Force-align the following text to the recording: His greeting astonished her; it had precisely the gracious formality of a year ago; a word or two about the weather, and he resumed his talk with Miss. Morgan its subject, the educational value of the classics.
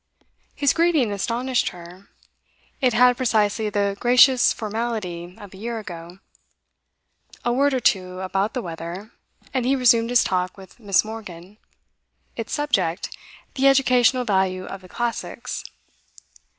His 0.55 0.73
greeting 0.73 1.11
astonished 1.11 1.69
her; 1.69 2.09
it 2.81 2.91
had 2.91 3.15
precisely 3.17 3.69
the 3.69 3.95
gracious 3.99 4.51
formality 4.51 5.37
of 5.37 5.53
a 5.53 5.57
year 5.57 5.77
ago; 5.77 6.17
a 7.45 7.53
word 7.53 7.71
or 7.75 7.79
two 7.79 8.19
about 8.21 8.55
the 8.55 8.63
weather, 8.63 9.11
and 9.53 9.63
he 9.63 9.75
resumed 9.75 10.09
his 10.09 10.23
talk 10.23 10.57
with 10.57 10.79
Miss. 10.79 11.05
Morgan 11.05 11.59
its 12.35 12.51
subject, 12.51 13.15
the 13.53 13.67
educational 13.67 14.23
value 14.25 14.65
of 14.65 14.81
the 14.81 14.89
classics. 14.89 15.63